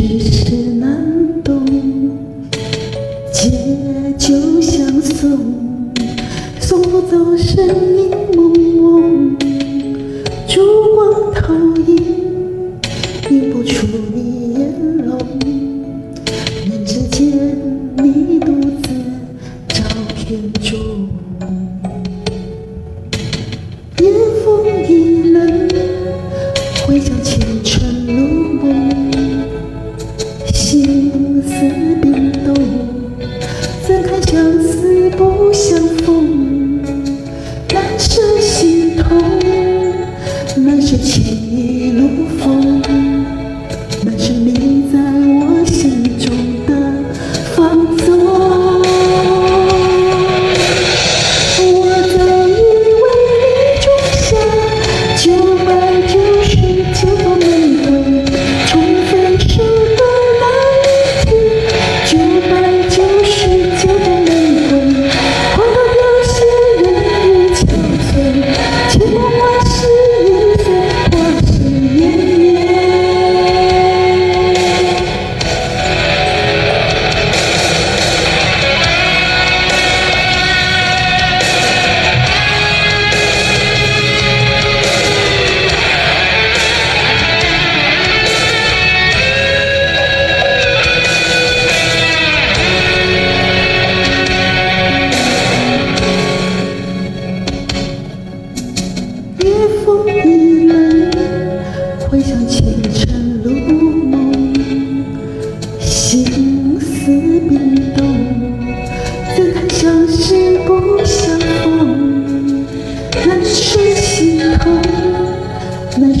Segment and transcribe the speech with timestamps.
[0.00, 1.62] 世事难懂，
[3.34, 3.50] 借
[4.16, 5.38] 酒相送，
[6.58, 8.50] 送不走身影朦
[8.80, 9.36] 胧，
[10.48, 11.98] 烛光投影，
[13.30, 14.72] 映不出你眼
[15.04, 15.18] 容。
[16.64, 17.36] 人只见，
[17.98, 18.88] 你独自
[19.68, 19.84] 照
[20.16, 20.78] 片中，
[23.98, 24.10] 夜
[24.42, 25.68] 风已冷，
[26.86, 27.49] 回想前。
[31.42, 31.89] 思。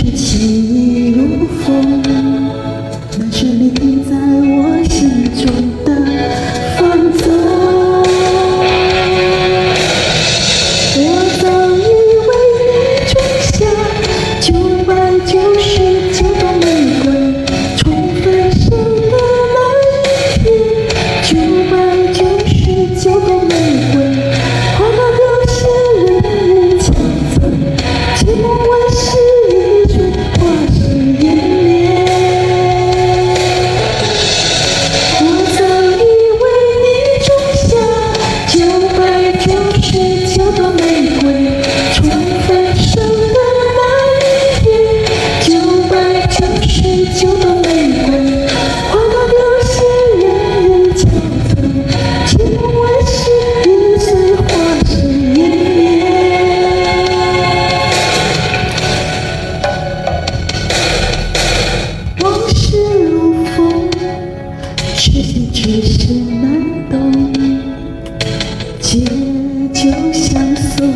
[0.00, 2.17] 这情意如风。
[69.80, 70.92] 就像送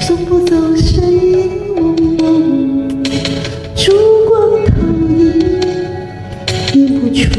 [0.00, 2.88] 送不走身影蒙蒙
[3.74, 3.92] 烛
[4.26, 4.80] 光投
[5.14, 5.60] 影
[6.72, 7.38] 映不出